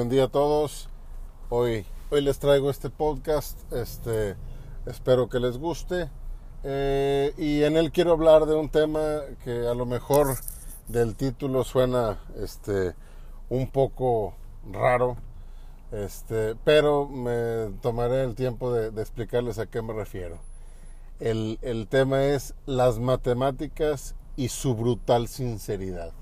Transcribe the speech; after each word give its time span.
Buen 0.00 0.08
día 0.08 0.24
a 0.24 0.28
todos. 0.28 0.88
Hoy, 1.50 1.84
hoy 2.10 2.22
les 2.22 2.38
traigo 2.38 2.70
este 2.70 2.90
podcast. 2.90 3.70
Este, 3.72 4.34
espero 4.86 5.28
que 5.28 5.40
les 5.40 5.58
guste. 5.58 6.08
Eh, 6.62 7.34
y 7.36 7.64
en 7.64 7.76
él 7.76 7.92
quiero 7.92 8.12
hablar 8.12 8.46
de 8.46 8.54
un 8.54 8.70
tema 8.70 9.20
que 9.44 9.66
a 9.66 9.74
lo 9.74 9.86
mejor 9.86 10.36
del 10.88 11.16
título 11.16 11.64
suena 11.64 12.18
este, 12.36 12.94
un 13.48 13.70
poco 13.70 14.34
raro. 14.72 15.16
Este, 15.92 16.54
pero 16.64 17.08
me 17.08 17.72
tomaré 17.80 18.22
el 18.22 18.34
tiempo 18.34 18.72
de, 18.72 18.88
explicarles 19.00 19.58
a 19.58 19.66
qué 19.66 19.82
me 19.82 19.92
refiero. 19.92 20.38
El, 21.18 21.58
el 21.62 21.88
tema 21.88 22.22
es 22.24 22.54
las 22.66 22.98
matemáticas 22.98 24.14
y 24.36 24.48
su 24.48 24.74
brutal 24.74 25.28
sinceridad. 25.28 26.12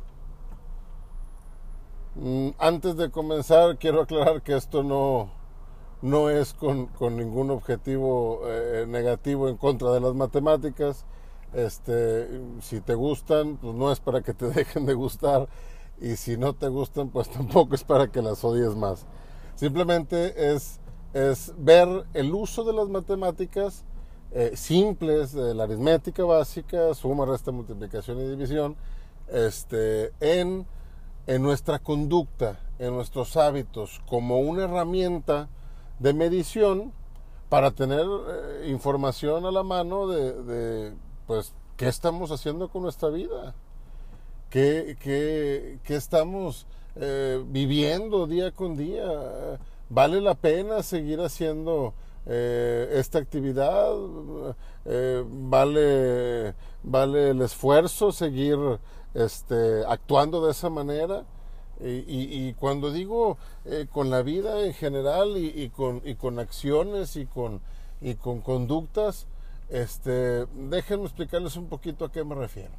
Mm, 2.17 2.51
antes 2.59 2.97
de 2.97 3.11
comenzar, 3.11 3.79
quiero 3.79 4.03
aclarar 4.03 4.43
que 4.43 4.57
esto 4.57 4.83
no, 4.83 5.31
no 6.03 6.31
es 6.31 6.53
con, 6.55 6.87
con 6.87 7.17
ningún 7.17 7.51
objetivo 7.51 8.41
eh, 8.47 8.87
negativo 8.89 9.49
en 9.49 9.57
contra 9.57 9.93
de 9.93 10.01
las 10.01 10.15
matemáticas. 10.15 11.05
Este, 11.53 12.29
si 12.61 12.81
te 12.81 12.95
gustan, 12.95 13.57
pues 13.57 13.75
no 13.75 13.93
es 13.93 14.01
para 14.01 14.23
que 14.23 14.35
te 14.35 14.47
dejen 14.51 14.87
de 14.87 14.95
gustar. 14.95 15.49
Y 16.01 16.17
si 16.17 16.37
no 16.37 16.55
te 16.55 16.69
gustan, 16.69 17.11
pues 17.11 17.29
tampoco 17.29 17.75
es 17.75 17.85
para 17.85 18.09
que 18.11 18.23
las 18.23 18.45
odies 18.45 18.75
más. 18.75 19.07
Simplemente 19.59 20.55
es, 20.55 20.79
es 21.13 21.53
ver 21.59 22.07
el 22.15 22.33
uso 22.33 22.63
de 22.63 22.73
las 22.73 22.89
matemáticas 22.89 23.85
eh, 24.31 24.53
simples, 24.55 25.33
de 25.33 25.55
la 25.55 25.65
aritmética 25.65 26.25
básica, 26.25 26.95
suma, 26.95 27.27
resta, 27.27 27.51
multiplicación 27.51 28.21
y 28.21 28.29
división, 28.29 28.77
este, 29.29 30.13
en 30.21 30.65
en 31.29 31.43
nuestra 31.43 31.79
conducta, 31.79 32.59
en 32.79 32.95
nuestros 32.95 33.37
hábitos, 33.37 34.01
como 34.09 34.39
una 34.41 34.65
herramienta 34.65 35.51
de 35.99 36.15
medición 36.15 36.91
para 37.51 37.71
tener 37.71 38.07
eh, 38.07 38.71
información 38.71 39.45
a 39.45 39.51
la 39.51 39.63
mano 39.63 40.09
de, 40.09 40.95
pues, 41.27 41.53
qué 41.77 41.87
estamos 41.87 42.31
haciendo 42.31 42.71
con 42.71 42.83
nuestra 42.83 43.11
vida, 43.11 43.55
qué, 44.51 44.97
qué, 45.01 45.79
qué 45.85 45.97
estamos 45.97 46.67
eh, 46.97 47.43
viviendo 47.47 48.27
día 48.27 48.51
con 48.53 48.77
día. 48.77 49.59
¿Vale 49.89 50.21
la 50.21 50.35
pena 50.35 50.83
seguir 50.83 51.21
haciendo 51.21 51.95
eh, 52.27 52.89
esta 52.95 53.19
actividad? 53.19 53.93
¿vale, 55.25 56.55
¿Vale 56.83 57.31
el 57.31 57.43
esfuerzo 57.43 58.13
seguir 58.13 58.59
este, 59.15 59.85
actuando 59.87 60.45
de 60.45 60.53
esa 60.53 60.71
manera. 60.71 61.25
Y, 61.81 62.55
cuando 62.55 62.91
digo 62.91 63.39
eh, 63.65 63.87
con 63.93 64.11
la 64.11 64.23
vida 64.23 64.65
en 64.65 64.75
general 64.75 65.37
y, 65.37 65.69
con, 65.69 66.03
y 66.05 66.17
con 66.17 66.41
acciones 66.41 67.15
y 67.15 67.25
con, 67.27 67.61
y 68.01 68.17
con 68.17 68.41
conductas, 68.41 69.29
este, 69.69 70.47
déjenme 70.47 71.05
explicarles 71.05 71.57
un 71.57 71.69
poquito 71.69 72.05
a 72.05 72.11
qué 72.11 72.25
me 72.25 72.35
refiero. 72.35 72.73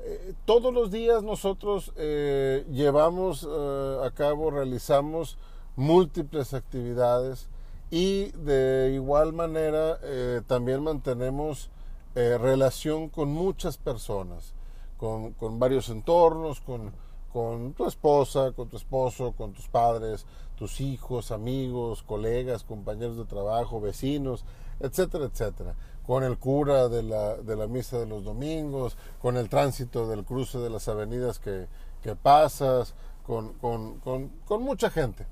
Eh, 0.00 0.34
todos 0.44 0.72
los 0.72 0.90
días 0.90 1.22
nosotros 1.22 1.92
eh, 1.96 2.64
llevamos 2.70 3.44
a 3.44 4.10
cabo, 4.12 4.50
realizamos 4.50 5.38
múltiples 5.76 6.54
actividades 6.54 7.48
y 7.90 8.32
de 8.32 8.92
igual 8.94 9.32
manera 9.32 9.98
también 10.46 10.82
mantenemos 10.82 11.70
relación 12.14 13.08
con 13.08 13.28
muchas 13.28 13.78
personas 13.78 14.54
con, 14.98 15.32
con 15.32 15.58
varios 15.58 15.88
entornos, 15.88 16.60
con, 16.60 16.92
con 17.32 17.72
tu 17.72 17.86
esposa, 17.86 18.52
con 18.52 18.68
tu 18.68 18.76
esposo, 18.76 19.32
con 19.32 19.54
tus 19.54 19.68
padres, 19.68 20.26
tus 20.56 20.80
hijos, 20.80 21.30
amigos, 21.30 22.02
colegas, 22.02 22.64
compañeros 22.64 23.16
de 23.16 23.24
trabajo, 23.24 23.80
vecinos, 23.80 24.44
etcétera, 24.80 25.26
etcétera. 25.26 25.74
Con 26.08 26.24
el 26.24 26.38
cura 26.38 26.88
de 26.88 27.02
la, 27.04 27.36
de 27.36 27.54
la 27.54 27.68
misa 27.68 27.98
de 27.98 28.06
los 28.06 28.24
domingos, 28.24 28.96
con 29.20 29.36
el 29.36 29.50
tránsito 29.50 30.08
del 30.08 30.24
cruce 30.24 30.58
de 30.58 30.70
las 30.70 30.88
avenidas 30.88 31.38
que, 31.38 31.68
que 32.02 32.16
pasas, 32.16 32.94
con, 33.26 33.52
con, 33.58 34.00
con, 34.00 34.30
con, 34.46 34.62
mucha 34.62 34.88
gente. 34.88 35.26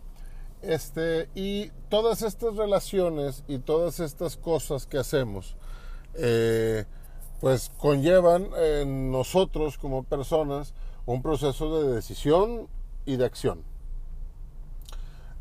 Este, 0.61 1.31
y 1.35 1.71
todas 1.89 2.21
estas 2.21 2.57
relaciones 2.57 3.43
y 3.49 3.59
todas 3.59 4.01
estas 4.01 4.37
cosas 4.37 4.87
que 4.87 4.99
hacemos, 4.99 5.57
eh, 6.13 6.85
pues 7.41 7.73
conllevan 7.79 8.51
en 8.59 9.11
nosotros 9.11 9.79
como 9.79 10.05
personas 10.05 10.75
un 11.07 11.23
proceso 11.23 11.81
de 11.81 11.95
decisión 11.95 12.69
y 13.07 13.17
de 13.17 13.25
acción. 13.25 13.63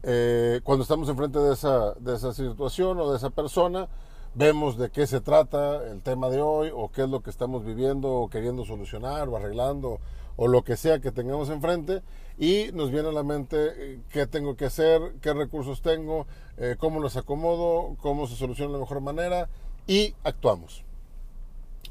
Eh, 0.04 0.62
cuando 0.64 0.84
estamos 0.84 1.10
enfrente 1.10 1.40
de 1.40 1.54
esa, 1.54 1.94
de 1.96 2.16
esa 2.16 2.34
situación 2.34 3.00
o 3.00 3.12
de 3.12 3.18
esa 3.18 3.32
persona, 3.32 3.90
vemos 4.36 4.78
de 4.78 4.90
qué 4.90 5.08
se 5.08 5.22
trata 5.22 5.88
el 5.90 6.02
tema 6.02 6.30
de 6.30 6.42
hoy 6.42 6.70
o 6.74 6.92
qué 6.92 7.04
es 7.04 7.10
lo 7.10 7.22
que 7.22 7.30
estamos 7.30 7.66
viviendo 7.66 8.12
o 8.12 8.30
queriendo 8.30 8.66
solucionar 8.66 9.30
o 9.30 9.38
arreglando 9.38 10.00
o 10.36 10.48
lo 10.50 10.64
que 10.64 10.76
sea 10.76 11.00
que 11.00 11.14
tengamos 11.14 11.50
enfrente 11.50 12.02
y 12.38 12.70
nos 12.74 12.92
viene 12.92 13.08
a 13.08 13.14
la 13.14 13.24
mente 13.24 13.58
eh, 13.58 14.00
qué 14.12 14.28
tengo 14.28 14.58
que 14.58 14.66
hacer, 14.66 15.02
qué 15.22 15.34
recursos 15.34 15.82
tengo, 15.82 16.28
eh, 16.58 16.76
cómo 16.78 17.00
los 17.00 17.16
acomodo, 17.16 17.96
cómo 18.02 18.28
se 18.28 18.36
soluciona 18.36 18.74
de 18.74 18.74
la 18.74 18.80
mejor 18.82 19.00
manera 19.00 19.50
y 19.88 20.14
actuamos. 20.26 20.84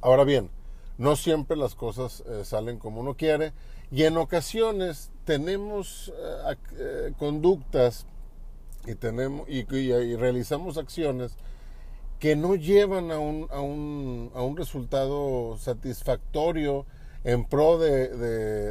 Ahora 0.02 0.24
bien, 0.24 0.50
no 0.98 1.16
siempre 1.16 1.56
las 1.56 1.74
cosas 1.74 2.22
eh, 2.26 2.44
salen 2.44 2.78
como 2.78 3.00
uno 3.00 3.14
quiere 3.14 3.54
y 3.90 4.04
en 4.04 4.18
ocasiones 4.18 5.10
tenemos 5.24 6.12
conductas 7.18 8.06
y, 8.86 8.94
tenemos, 8.94 9.48
y, 9.48 9.64
realizamos 10.16 10.76
acciones 10.76 11.36
que 12.24 12.36
no 12.36 12.54
llevan 12.54 13.10
a 13.10 13.18
un, 13.18 13.48
a 13.50 13.60
un, 13.60 14.30
a 14.34 14.40
un 14.40 14.56
resultado 14.56 15.58
satisfactorio 15.58 16.86
en 17.22 17.44
pro 17.44 17.76
de, 17.76 18.08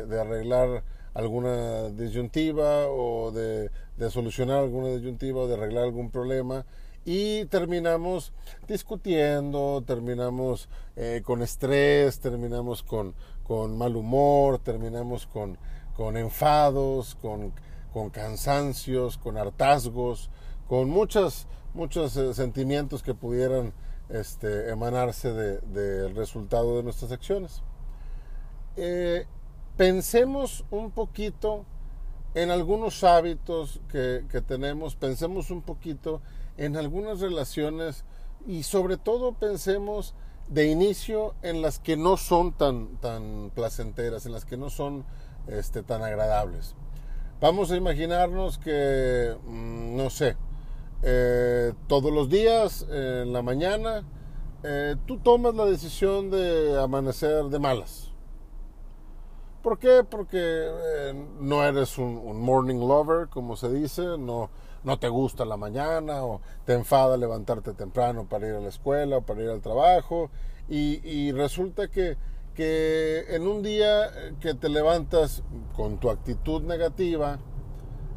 de, 0.07 0.19
arreglar 0.19 0.83
alguna 1.13 1.89
disyuntiva 1.89 2.87
o 2.87 3.29
de, 3.31 3.69
de, 3.95 4.09
solucionar 4.09 4.57
alguna 4.57 4.87
disyuntiva 4.87 5.41
o 5.41 5.47
de 5.47 5.53
arreglar 5.53 5.83
algún 5.83 6.09
problema. 6.09 6.65
Y 7.05 7.45
terminamos 7.45 8.33
discutiendo, 8.67 9.83
terminamos 9.85 10.67
eh, 10.95 11.21
con 11.23 11.43
estrés, 11.43 12.19
terminamos 12.19 12.81
con, 12.81 13.13
con, 13.43 13.77
mal 13.77 13.95
humor, 13.95 14.57
terminamos 14.63 15.27
con, 15.27 15.59
con 15.95 16.17
enfados, 16.17 17.13
con, 17.21 17.53
con, 17.93 18.09
cansancios, 18.09 19.19
con 19.19 19.37
hartazgos, 19.37 20.31
con 20.67 20.89
muchos, 20.89 21.45
muchos 21.73 22.15
eh, 22.17 22.33
sentimientos 22.33 23.03
que 23.03 23.13
pudieran 23.13 23.73
este, 24.09 24.69
emanarse 24.69 25.33
del 25.33 25.73
de, 25.73 26.09
resultado 26.09 26.77
de 26.77 26.83
nuestras 26.83 27.11
acciones. 27.11 27.61
Eh, 28.75 29.25
pensemos 29.77 30.65
un 30.71 30.91
poquito 30.91 31.65
en 32.35 32.49
algunos 32.51 33.03
hábitos 33.03 33.79
que, 33.91 34.23
tenemos, 34.47 34.95
pensemos 34.95 35.51
un 35.51 35.61
poquito 35.61 36.21
en 36.57 36.77
algunas 36.77 37.19
relaciones 37.19 38.03
y 38.47 38.63
sobre 38.63 38.97
todo 38.97 39.33
pensemos 39.33 40.15
de 40.49 40.67
inicio 40.67 41.35
en 41.41 41.61
las 41.61 41.79
que 41.79 41.95
no 41.95 42.17
son 42.17 42.51
tan, 42.53 42.97
tan 42.97 43.51
placenteras, 43.53 44.25
en 44.25 44.33
las 44.33 44.45
que 44.45 44.57
no 44.57 44.69
son 44.69 45.05
este, 45.47 45.83
tan 45.83 46.01
agradables. 46.03 46.75
Vamos 47.39 47.71
a 47.71 47.75
imaginarnos 47.75 48.57
que, 48.57 49.35
mm, 49.45 49.95
no 49.95 50.09
sé, 50.09 50.35
eh, 51.03 51.73
todos 51.87 52.13
los 52.13 52.29
días, 52.29 52.87
en 52.89 53.33
la 53.33 53.41
mañana, 53.41 54.05
eh, 54.63 54.95
tú 55.05 55.17
tomas 55.17 55.53
la 55.53 55.65
decisión 55.65 56.31
de 56.31 56.79
amanecer 56.81 57.45
de 57.45 57.59
malas. 57.59 58.13
¿Por 59.61 59.77
qué? 59.79 60.05
Porque 60.09 60.39
eh, 60.39 61.27
no 61.39 61.63
eres 61.63 61.97
un, 61.97 62.39
morning 62.41 62.79
lover, 62.79 63.27
como 63.27 63.57
se 63.57 63.69
dice, 63.69 64.17
no, 64.17 64.49
no 64.85 64.99
te 64.99 65.09
gusta 65.09 65.43
la 65.43 65.57
mañana 65.57 66.23
o 66.23 66.41
te 66.65 66.73
enfada 66.73 67.17
levantarte 67.17 67.73
temprano 67.73 68.25
para 68.29 68.47
ir 68.47 68.55
a 68.55 68.61
la 68.61 68.69
escuela 68.69 69.17
o 69.17 69.21
para 69.21 69.43
ir 69.43 69.49
al 69.49 69.61
trabajo 69.61 70.31
y, 70.69 71.31
resulta 71.33 71.89
que, 71.89 72.17
que 72.55 73.25
en 73.35 73.45
un 73.45 73.61
día 73.61 74.09
que 74.39 74.53
te 74.53 74.69
levantas 74.69 75.43
con 75.75 75.97
tu 75.97 76.09
actitud 76.09 76.61
negativa, 76.61 77.39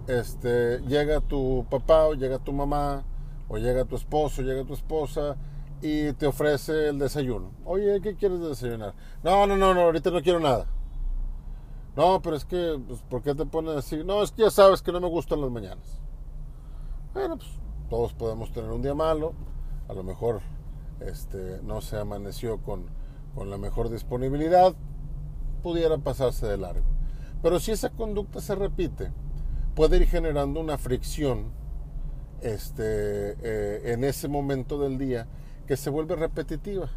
este, 0.06 0.80
llega 0.82 1.20
tu 1.20 1.66
papá 1.70 2.06
o 2.06 2.14
llega 2.14 2.38
tu 2.38 2.52
mamá 2.52 3.04
o 3.48 3.58
llega 3.58 3.84
tu 3.84 3.96
esposo, 3.96 4.42
llega 4.42 4.64
tu 4.64 4.74
esposa 4.74 5.36
y 5.82 6.12
te 6.14 6.26
ofrece 6.26 6.88
el 6.88 6.98
desayuno. 6.98 7.50
Oye, 7.64 8.00
¿qué 8.00 8.16
quieres 8.16 8.40
desayunar? 8.40 8.94
No, 9.22 9.46
no, 9.46 9.56
no, 9.56 9.74
no, 9.74 9.82
ahorita 9.82 10.10
no 10.10 10.22
quiero 10.22 10.40
nada. 10.40 10.66
No, 11.96 12.20
pero 12.20 12.36
es 12.36 12.44
que, 12.44 12.78
pues, 12.86 13.00
¿por 13.02 13.22
qué 13.22 13.34
te 13.34 13.46
pones 13.46 13.76
así? 13.76 14.04
No, 14.04 14.22
es 14.22 14.30
que 14.30 14.42
ya 14.42 14.50
sabes 14.50 14.82
que 14.82 14.92
no 14.92 15.00
me 15.00 15.08
gustan 15.08 15.40
las 15.40 15.50
mañanas. 15.50 16.00
Bueno, 17.14 17.38
pues 17.38 17.50
todos 17.88 18.12
podemos 18.12 18.52
tener 18.52 18.70
un 18.70 18.82
día 18.82 18.94
malo, 18.94 19.32
a 19.88 19.94
lo 19.94 20.02
mejor 20.02 20.40
este, 21.00 21.60
no 21.62 21.80
se 21.80 21.98
amaneció 21.98 22.58
con, 22.58 22.86
con 23.34 23.48
la 23.48 23.56
mejor 23.56 23.88
disponibilidad, 23.88 24.74
pudiera 25.62 25.96
pasarse 25.98 26.46
de 26.46 26.58
largo. 26.58 26.86
Pero 27.42 27.60
si 27.60 27.72
esa 27.72 27.90
conducta 27.90 28.40
se 28.40 28.54
repite, 28.54 29.12
puede 29.76 29.98
ir 29.98 30.08
generando 30.08 30.58
una 30.58 30.78
fricción 30.78 31.52
este, 32.40 33.36
eh, 33.42 33.92
en 33.92 34.04
ese 34.04 34.26
momento 34.26 34.78
del 34.78 34.98
día 34.98 35.28
que 35.68 35.76
se 35.76 35.90
vuelve 35.90 36.16
repetitiva. 36.16 36.88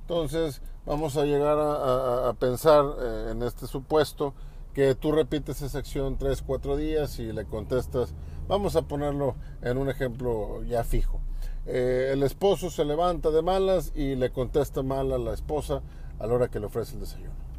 Entonces 0.00 0.62
vamos 0.86 1.16
a 1.18 1.24
llegar 1.24 1.58
a, 1.58 2.32
pensar 2.38 2.84
eh, 2.98 3.28
en 3.32 3.42
este 3.42 3.66
supuesto 3.66 4.34
que 4.72 4.94
tú 4.94 5.12
repites 5.12 5.60
esa 5.62 5.78
acción 5.78 6.16
tres, 6.16 6.42
cuatro 6.42 6.76
días 6.76 7.18
y 7.18 7.30
le 7.30 7.44
contestas, 7.44 8.14
vamos 8.48 8.74
a 8.74 8.82
ponerlo 8.82 9.36
en 9.60 9.76
un 9.76 9.90
ejemplo 9.90 10.64
ya 10.64 10.82
fijo. 10.82 11.20
Eh, 11.66 12.10
el 12.12 12.22
esposo 12.22 12.70
se 12.70 12.86
levanta 12.86 13.30
de 13.30 13.42
malas 13.42 13.92
y 13.94 14.16
le 14.16 14.30
contesta 14.30 14.82
mal 14.82 15.12
a 15.12 15.18
la 15.18 15.34
esposa 15.34 15.82
a 16.18 16.26
la 16.26 16.34
hora 16.34 16.48
que 16.48 16.58
le 16.58 16.66
ofrece 16.66 16.94
el 16.94 17.00
desayuno. 17.00 17.53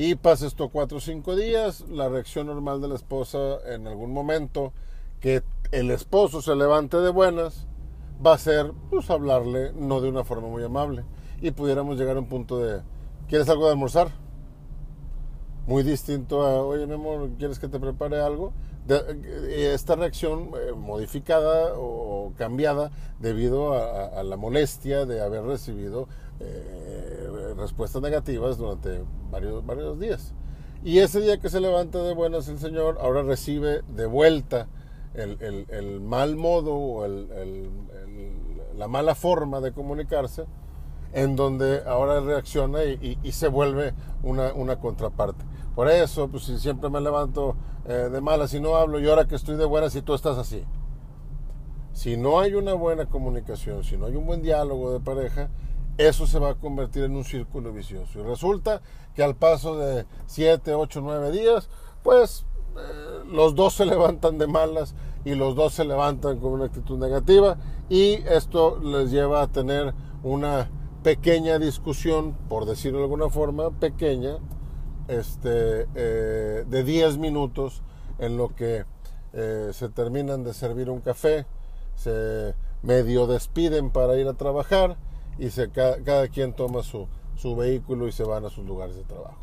Y 0.00 0.14
pasa 0.14 0.46
esto 0.46 0.68
cuatro 0.68 0.98
o 0.98 1.00
cinco 1.00 1.34
días, 1.34 1.84
la 1.90 2.08
reacción 2.08 2.46
normal 2.46 2.80
de 2.80 2.86
la 2.86 2.94
esposa 2.94 3.58
en 3.66 3.88
algún 3.88 4.12
momento 4.12 4.72
que 5.18 5.42
el 5.72 5.90
esposo 5.90 6.40
se 6.40 6.54
levante 6.54 6.98
de 6.98 7.10
buenas 7.10 7.66
va 8.24 8.34
a 8.34 8.38
ser 8.38 8.72
pues 8.90 9.10
hablarle 9.10 9.72
no 9.72 10.00
de 10.00 10.08
una 10.08 10.22
forma 10.22 10.46
muy 10.46 10.62
amable 10.62 11.04
y 11.40 11.50
pudiéramos 11.50 11.98
llegar 11.98 12.16
a 12.16 12.20
un 12.20 12.28
punto 12.28 12.60
de 12.60 12.80
¿quieres 13.26 13.48
algo 13.48 13.66
de 13.66 13.72
almorzar? 13.72 14.12
Muy 15.66 15.82
distinto 15.82 16.42
a, 16.42 16.62
oye 16.62 16.86
mi 16.86 16.94
amor, 16.94 17.30
¿quieres 17.36 17.58
que 17.58 17.66
te 17.66 17.80
prepare 17.80 18.20
algo? 18.20 18.52
Eh, 18.88 19.72
esta 19.74 19.96
reacción 19.96 20.52
eh, 20.54 20.74
modificada 20.76 21.72
o 21.76 22.34
cambiada 22.38 22.92
debido 23.18 23.74
a, 23.74 24.22
la 24.22 24.36
molestia 24.36 25.06
de 25.06 25.20
haber 25.20 25.42
recibido 25.42 26.06
eh, 26.38 27.52
respuestas 27.56 28.00
negativas 28.00 28.58
durante 28.58 29.02
varios, 29.30 29.64
varios 29.64 29.98
días. 29.98 30.34
Y 30.84 30.98
ese 30.98 31.20
día 31.20 31.38
que 31.38 31.48
se 31.48 31.60
levanta 31.60 32.02
de 32.02 32.14
buenas 32.14 32.48
el 32.48 32.58
Señor, 32.58 32.98
ahora 33.00 33.22
recibe 33.22 33.82
de 33.88 34.06
vuelta 34.06 34.68
el, 35.14 36.00
mal 36.00 36.36
modo 36.36 36.74
o 36.74 37.06
la 38.76 38.88
mala 38.88 39.14
forma 39.14 39.60
de 39.60 39.72
comunicarse, 39.72 40.44
en 41.12 41.36
donde 41.36 41.82
ahora 41.86 42.20
reacciona 42.20 42.84
y, 42.84 43.18
se 43.32 43.48
vuelve 43.48 43.94
una, 44.22 44.52
una, 44.52 44.78
contraparte. 44.78 45.44
Por 45.74 45.88
eso, 45.88 46.28
pues 46.28 46.44
si 46.44 46.58
siempre 46.58 46.90
me 46.90 47.00
levanto 47.00 47.56
eh, 47.86 48.08
de 48.12 48.20
malas 48.20 48.54
y 48.54 48.60
no 48.60 48.76
hablo, 48.76 49.00
y 49.00 49.08
ahora 49.08 49.26
que 49.26 49.34
estoy 49.34 49.56
de 49.56 49.64
buenas 49.64 49.96
y 49.96 50.02
tú 50.02 50.14
estás 50.14 50.38
así. 50.38 50.64
Si 51.92 52.16
no 52.16 52.38
hay 52.38 52.54
una 52.54 52.74
buena 52.74 53.06
comunicación, 53.06 53.82
si 53.82 53.96
no 53.96 54.06
hay 54.06 54.14
un 54.14 54.26
buen 54.26 54.42
diálogo 54.42 54.92
de 54.92 55.00
pareja, 55.00 55.48
eso 55.98 56.26
se 56.26 56.38
va 56.38 56.50
a 56.50 56.54
convertir 56.54 57.04
en 57.04 57.16
un 57.16 57.24
círculo 57.24 57.72
vicioso. 57.72 58.20
Y 58.20 58.22
resulta 58.22 58.80
que 59.14 59.22
al 59.22 59.34
paso 59.34 59.76
de 59.76 60.06
7, 60.26 60.72
8, 60.74 61.00
9 61.02 61.32
días, 61.32 61.68
pues 62.04 62.46
eh, 62.76 63.24
los 63.26 63.54
dos 63.56 63.74
se 63.74 63.84
levantan 63.86 64.38
de 64.38 64.46
malas 64.46 64.94
y 65.24 65.34
los 65.34 65.56
dos 65.56 65.74
se 65.74 65.84
levantan 65.84 66.38
con 66.38 66.52
una 66.52 66.66
actitud 66.66 66.98
negativa 66.98 67.58
y 67.88 68.14
esto 68.28 68.78
les 68.78 69.10
lleva 69.10 69.42
a 69.42 69.48
tener 69.48 69.92
una 70.22 70.70
pequeña 71.02 71.58
discusión, 71.58 72.36
por 72.48 72.64
decirlo 72.64 72.98
de 72.98 73.04
alguna 73.04 73.28
forma, 73.28 73.70
pequeña, 73.70 74.38
este, 75.08 75.86
eh, 75.94 76.64
de 76.66 76.84
10 76.84 77.18
minutos 77.18 77.82
en 78.18 78.36
lo 78.36 78.54
que 78.54 78.84
eh, 79.32 79.70
se 79.72 79.88
terminan 79.88 80.44
de 80.44 80.54
servir 80.54 80.90
un 80.90 81.00
café, 81.00 81.46
se 81.96 82.54
medio 82.82 83.26
despiden 83.26 83.90
para 83.90 84.16
ir 84.16 84.28
a 84.28 84.34
trabajar 84.34 84.96
y 85.38 85.50
se, 85.50 85.70
cada, 85.70 86.02
cada 86.02 86.28
quien 86.28 86.52
toma 86.52 86.82
su, 86.82 87.08
su 87.36 87.54
vehículo 87.56 88.08
y 88.08 88.12
se 88.12 88.24
van 88.24 88.44
a 88.44 88.50
sus 88.50 88.66
lugares 88.66 88.96
de 88.96 89.04
trabajo. 89.04 89.38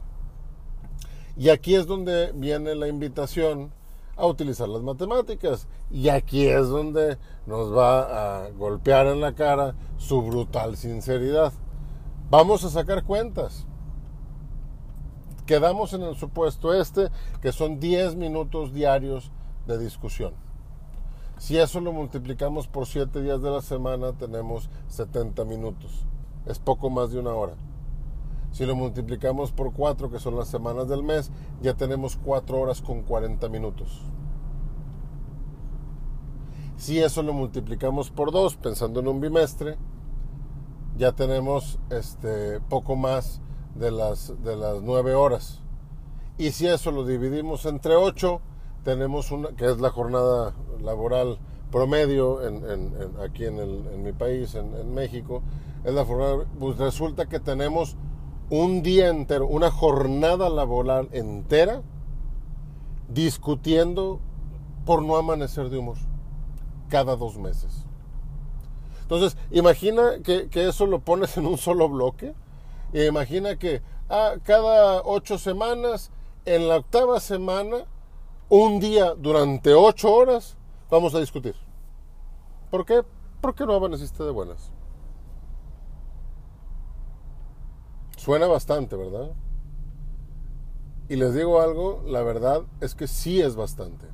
Y 1.38 1.50
aquí 1.50 1.76
es 1.76 1.86
donde 1.86 2.32
viene 2.34 2.76
la 2.76 2.88
invitación 2.88 3.72
a 4.16 4.26
utilizar 4.26 4.70
las 4.70 4.82
matemáticas. 4.82 5.68
Y 5.92 6.10
aquí 6.10 6.48
es 6.48 6.68
donde 6.68 7.18
nos 7.46 7.76
va 7.76 8.46
a 8.46 8.50
golpear 8.52 9.08
en 9.08 9.22
la 9.22 9.34
cara 9.34 9.76
su 9.98 10.22
brutal 10.22 10.78
sinceridad. 10.78 11.54
Vamos 12.30 12.64
a 12.64 12.70
sacar 12.70 13.04
cuentas. 13.04 13.68
Quedamos 15.46 15.94
en 15.94 16.02
el 16.02 16.16
supuesto 16.16 16.74
este, 16.74 17.10
que 17.42 17.52
son 17.52 17.80
10 17.80 18.16
minutos 18.16 18.74
diarios 18.74 19.32
de 19.68 19.78
discusión. 19.78 20.34
Si 21.38 21.58
eso 21.58 21.82
lo 21.82 21.92
multiplicamos 21.92 22.68
por 22.68 22.88
7 22.88 23.22
días 23.22 23.42
de 23.42 23.52
la 23.52 23.62
semana, 23.62 24.14
tenemos 24.14 24.70
70 24.88 25.44
minutos. 25.46 26.06
Es 26.46 26.60
poco 26.60 26.90
más 26.90 27.12
de 27.12 27.20
una 27.20 27.34
hora. 27.34 27.56
Si 28.52 28.66
lo 28.66 28.76
multiplicamos 28.76 29.52
por 29.52 29.74
4, 29.74 30.10
que 30.10 30.20
son 30.20 30.38
las 30.38 30.48
semanas 30.48 30.88
del 30.88 31.04
mes, 31.04 31.30
ya 31.62 31.74
tenemos 31.74 32.16
4 32.16 32.58
horas 32.58 32.82
con 32.82 33.02
40 33.02 33.50
minutos. 33.50 34.02
Si 36.78 37.00
eso 37.00 37.22
lo 37.22 37.34
multiplicamos 37.34 38.12
por 38.12 38.32
2, 38.32 38.56
pensando 38.56 39.02
en 39.02 39.10
un 39.10 39.20
bimestre, 39.20 39.78
ya 40.98 41.12
tenemos 41.12 41.80
este, 41.90 42.62
poco 42.62 42.96
más 42.96 43.42
de 43.76 43.92
las, 43.92 44.42
de 44.42 44.56
las 44.56 44.82
9 44.82 45.16
horas. 45.16 45.62
Y 46.38 46.52
si 46.52 46.68
eso 46.68 46.92
lo 46.92 47.06
dividimos 47.06 47.66
entre 47.66 47.96
8, 47.96 48.42
tenemos 48.86 49.32
una, 49.32 49.50
que 49.50 49.66
es 49.66 49.80
la 49.80 49.90
jornada 49.90 50.54
laboral 50.80 51.40
promedio 51.72 52.48
en, 52.48 53.18
aquí 53.22 53.44
en, 53.44 54.04
mi 54.04 54.14
país, 54.14 54.54
en, 54.54 54.94
México, 54.94 55.42
es 55.84 55.94
la 55.94 56.06
jornada, 56.06 56.46
pues 56.60 56.78
resulta 56.78 57.26
que 57.26 57.40
tenemos 57.40 57.98
un 58.52 58.84
día 58.84 59.10
entero, 59.10 59.48
una 59.48 59.72
jornada 59.72 60.50
laboral 60.50 61.10
entera, 61.12 61.82
discutiendo 63.10 64.20
por 64.86 65.02
no 65.02 65.18
amanecer 65.18 65.70
de 65.70 65.80
humor 65.80 65.98
cada 66.88 67.16
dos 67.16 67.38
meses. 67.38 67.86
Entonces, 69.02 69.36
imagina 69.50 70.20
que, 70.24 70.48
eso 70.54 70.86
lo 70.86 71.00
pones 71.00 71.38
en 71.38 71.48
un 71.48 71.58
solo 71.58 71.90
bloque. 71.90 72.36
E 72.94 73.08
imagina 73.08 73.58
que 73.58 73.82
ah, 74.10 74.36
cada 74.44 75.02
ocho 75.04 75.40
semanas, 75.40 76.12
en 76.46 76.68
la 76.68 76.78
octava 76.78 77.20
semana, 77.20 77.86
un 78.50 78.80
día 78.80 79.16
durante 79.16 79.74
ocho 79.74 80.14
horas, 80.14 80.58
vamos 80.90 81.16
a 81.16 81.20
discutir. 81.20 81.56
¿Por 82.70 82.86
qué? 82.86 83.04
Porque 83.42 83.66
no 83.66 83.74
amaneciste 83.74 84.24
de 84.24 84.32
buenas. 84.32 84.72
Suena 88.18 88.48
bastante, 88.48 88.96
¿verdad? 88.96 89.32
Y 91.08 91.16
les 91.16 91.36
digo 91.36 91.62
algo, 91.62 92.04
la 92.08 92.24
verdad 92.24 92.64
es 92.82 92.96
que 92.96 93.08
sí 93.08 93.42
es 93.42 93.56
bastante. 93.56 94.08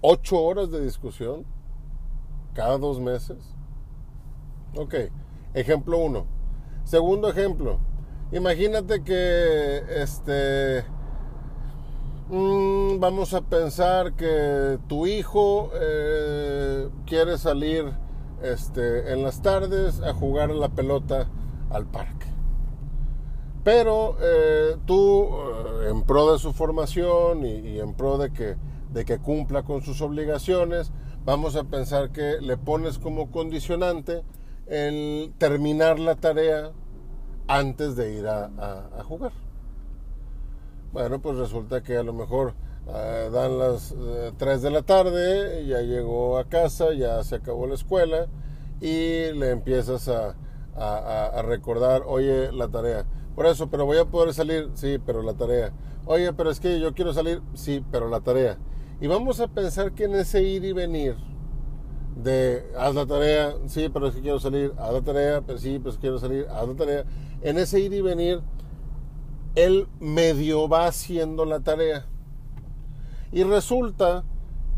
Ocho 0.00 0.40
horas 0.42 0.70
de 0.70 0.80
discusión 0.80 1.44
cada 2.54 2.78
dos 2.78 3.00
meses. 3.00 3.54
Ok, 4.74 4.94
ejemplo 5.54 5.98
uno. 5.98 6.26
Segundo 6.84 7.28
ejemplo, 7.28 7.78
imagínate 8.32 9.04
que 9.04 9.82
este 10.02 10.84
mm, 12.28 13.00
vamos 13.00 13.34
a 13.34 13.40
pensar 13.40 14.14
que 14.14 14.78
tu 14.88 15.06
hijo 15.06 15.70
eh, 15.74 16.88
quiere 17.06 17.38
salir 17.38 17.92
este, 18.42 19.12
en 19.12 19.22
las 19.22 19.42
tardes 19.42 20.00
a 20.00 20.14
jugar 20.14 20.50
la 20.50 20.68
pelota 20.68 21.28
al 21.70 21.86
parque. 21.86 22.26
Pero 23.64 24.16
eh, 24.22 24.76
tú, 24.86 25.28
eh, 25.28 25.90
en 25.90 26.02
pro 26.02 26.32
de 26.32 26.38
su 26.38 26.52
formación 26.52 27.44
y, 27.44 27.80
en 27.80 27.94
pro 27.94 28.16
de 28.16 28.32
que, 28.32 28.56
de 28.92 29.04
que 29.04 29.18
cumpla 29.18 29.62
con 29.62 29.82
sus 29.82 30.00
obligaciones, 30.00 30.92
vamos 31.24 31.56
a 31.56 31.64
pensar 31.64 32.10
que 32.10 32.38
le 32.40 32.56
pones 32.56 32.98
como 32.98 33.30
condicionante 33.30 34.22
el 34.66 35.32
terminar 35.38 35.98
la 35.98 36.14
tarea 36.14 36.72
antes 37.48 37.96
de 37.96 38.14
ir 38.14 38.26
a, 38.26 38.50
jugar. 39.04 39.32
Bueno, 40.92 41.20
pues 41.20 41.36
resulta 41.36 41.82
que 41.82 41.96
a 41.96 42.02
lo 42.02 42.12
mejor 42.12 42.54
eh, 42.88 43.30
dan 43.32 43.58
las 43.58 43.94
3 44.36 44.62
de 44.62 44.70
la 44.70 44.82
tarde, 44.82 45.66
ya 45.66 45.80
llegó 45.80 46.38
a 46.38 46.48
casa, 46.48 46.92
ya 46.94 47.22
se 47.24 47.36
acabó 47.36 47.66
la 47.66 47.74
escuela 47.74 48.26
y 48.80 49.32
le 49.32 49.50
empiezas 49.50 50.08
a, 50.08 50.34
a 50.76 51.42
recordar, 51.42 52.02
oye, 52.06 52.52
la 52.52 52.68
tarea 52.68 53.04
por 53.38 53.46
eso, 53.46 53.70
pero 53.70 53.86
voy 53.86 53.98
a 53.98 54.04
poder 54.04 54.34
salir, 54.34 54.68
sí, 54.74 54.98
pero 54.98 55.22
la 55.22 55.32
tarea. 55.32 55.72
Oye, 56.06 56.32
pero 56.32 56.50
es 56.50 56.58
que 56.58 56.80
yo 56.80 56.92
quiero 56.92 57.14
salir, 57.14 57.40
sí, 57.54 57.84
pero 57.92 58.08
la 58.08 58.18
tarea. 58.18 58.58
Y 59.00 59.06
vamos 59.06 59.38
a 59.38 59.46
pensar 59.46 59.92
que 59.92 60.06
en 60.06 60.16
ese 60.16 60.42
ir 60.42 60.64
y 60.64 60.72
venir 60.72 61.14
de 62.16 62.64
haz 62.76 62.96
la 62.96 63.06
tarea, 63.06 63.54
sí, 63.68 63.90
pero 63.92 64.08
es 64.08 64.16
que 64.16 64.22
quiero 64.22 64.40
salir, 64.40 64.72
haz 64.76 64.92
la 64.92 65.02
tarea, 65.02 65.40
pero 65.42 65.56
sí, 65.56 65.78
pero 65.78 65.90
es 65.90 65.94
que 65.98 66.00
quiero 66.00 66.18
salir, 66.18 66.48
haz 66.50 66.66
la 66.66 66.74
tarea. 66.74 67.04
En 67.40 67.58
ese 67.58 67.78
ir 67.78 67.92
y 67.92 68.00
venir, 68.00 68.40
él 69.54 69.88
medio 70.00 70.68
va 70.68 70.86
haciendo 70.86 71.44
la 71.44 71.60
tarea. 71.60 72.06
Y 73.32 73.42
resulta 73.42 74.24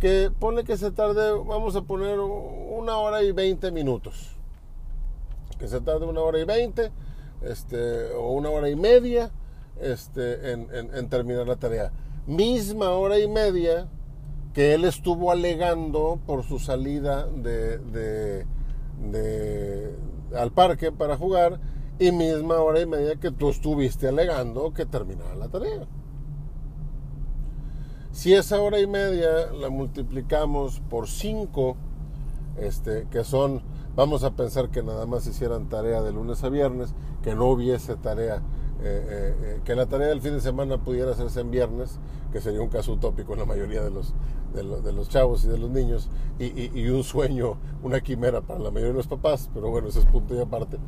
que 0.01 0.31
pone 0.37 0.65
que 0.65 0.77
se 0.77 0.91
tarde, 0.91 1.33
vamos 1.33 1.77
a 1.77 1.83
poner 1.83 2.19
una 2.19 2.97
hora 2.97 3.23
y 3.23 3.33
veinte 3.33 3.71
minutos. 3.71 4.37
Que 5.59 5.69
se 5.69 5.81
tarde 5.81 6.07
una 6.07 6.21
hora 6.21 6.39
y 6.39 6.45
veinte, 6.45 6.91
este, 7.43 8.13
o 8.13 8.33
una 8.33 8.49
hora 8.51 8.71
y 8.71 8.77
media 8.77 9.31
este, 9.81 10.53
en, 10.53 11.09
terminar 11.09 11.47
la 11.47 11.57
tarea. 11.57 11.93
Misma 12.27 12.91
hora 12.91 13.19
y 13.19 13.29
media 13.29 13.89
que 14.55 14.75
él 14.75 14.85
estuvo 14.85 15.31
alegando 15.31 16.19
por 16.27 16.45
su 16.45 16.59
salida 16.59 17.27
de, 17.27 18.47
al 20.35 20.53
parque 20.53 20.93
para 20.93 21.17
jugar 21.17 21.61
y 22.01 22.11
misma 22.13 22.57
hora 22.57 22.81
y 22.81 22.87
media 22.87 23.17
que 23.17 23.31
tú 23.31 23.51
estuviste 23.51 24.09
alegando 24.09 24.73
que 24.73 24.87
terminara 24.87 25.37
la 25.37 25.49
tarea. 25.49 25.87
Si 28.11 28.33
esa 28.35 28.61
hora 28.61 28.81
y 28.81 28.87
media 28.87 29.53
la 29.53 29.69
multiplicamos 29.69 30.81
por 30.89 31.09
5, 31.09 31.77
este, 32.57 33.07
que 33.11 33.23
son, 33.23 33.63
vamos 33.95 34.25
a 34.25 34.31
pensar 34.31 34.71
que 34.71 34.83
nada 34.83 35.05
más 35.05 35.27
hicieran 35.27 35.69
tarea 35.69 36.01
de 36.01 36.13
lunes 36.13 36.43
a 36.43 36.49
viernes, 36.49 36.95
que 37.23 37.35
no 37.35 37.47
hubiese 37.49 37.97
tarea 37.97 38.43
eh, 38.83 39.05
eh, 39.11 39.37
eh, 39.43 39.61
que 39.63 39.75
la 39.75 39.85
tarea 39.85 40.09
del 40.09 40.23
fin 40.23 40.33
de 40.33 40.41
semana 40.41 40.79
pudiera 40.79 41.11
hacerse 41.11 41.41
en 41.41 41.51
viernes, 41.51 41.99
que 42.33 42.41
sería 42.41 42.63
un 42.63 42.71
caso 42.71 42.95
utópico 42.95 43.35
en 43.35 43.41
la 43.41 43.45
mayoría 43.45 43.83
de 43.83 43.91
los, 43.91 44.15
de, 44.53 44.93
los 44.93 45.09
chavos 45.09 45.45
y 45.45 45.49
de 45.49 45.59
los 45.59 45.71
niños, 45.71 46.09
y, 46.39 46.89
un 46.89 47.05
sueño, 47.05 47.57
una 47.83 48.01
quimera 48.01 48.41
para 48.41 48.61
la 48.61 48.71
mayoría 48.71 48.93
de 48.93 48.99
los 48.99 49.07
papás, 49.07 49.51
pero 49.53 49.71
bueno, 49.71 49.89
ese 49.89 50.01
es 50.01 50.07
punto 50.07 50.35
y 50.35 50.41
aparte. 50.41 50.79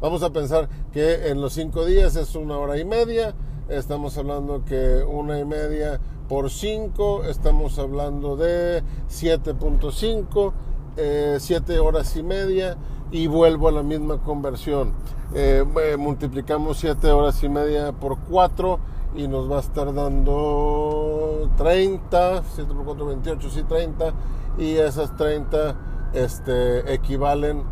Vamos 0.00 0.22
a 0.22 0.30
pensar 0.30 0.68
que 0.92 1.28
en 1.28 1.40
los 1.40 1.52
cinco 1.52 1.84
días 1.84 2.16
es 2.16 2.34
una 2.34 2.58
hora 2.58 2.78
y 2.78 2.84
media, 2.84 3.34
estamos 3.68 4.16
hablando 4.18 4.64
que 4.64 5.04
una 5.04 5.38
y 5.38 5.44
media 5.44 6.00
por 6.28 6.50
cinco, 6.50 7.24
estamos 7.24 7.78
hablando 7.78 8.36
de 8.36 8.82
7.5, 9.10 10.52
eh, 10.96 11.36
7 11.38 11.78
horas 11.78 12.16
y 12.16 12.22
media, 12.22 12.76
y 13.10 13.26
vuelvo 13.26 13.68
a 13.68 13.72
la 13.72 13.82
misma 13.82 14.18
conversión. 14.22 14.94
Eh, 15.34 15.64
multiplicamos 15.98 16.78
7 16.78 17.10
horas 17.10 17.42
y 17.42 17.48
media 17.48 17.92
por 17.92 18.18
4 18.18 18.78
y 19.14 19.28
nos 19.28 19.50
va 19.50 19.58
a 19.58 19.60
estar 19.60 19.92
dando 19.92 21.01
30, 21.50 22.42
7 22.54 22.74
por 22.74 22.84
4, 22.84 23.06
28, 23.06 23.50
sí 23.50 23.62
30, 23.62 24.12
y 24.58 24.76
esas 24.76 25.16
30 25.16 25.76
este, 26.12 26.92
equivalen 26.92 27.64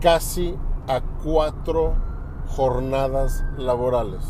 casi 0.00 0.56
a 0.88 1.00
4 1.24 1.94
jornadas 2.48 3.44
laborales. 3.56 4.24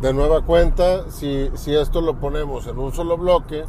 De 0.00 0.12
nueva 0.12 0.42
cuenta, 0.42 1.10
si, 1.10 1.50
esto 1.66 2.00
lo 2.00 2.18
ponemos 2.18 2.66
en 2.66 2.78
un 2.78 2.92
solo 2.92 3.16
bloque, 3.16 3.64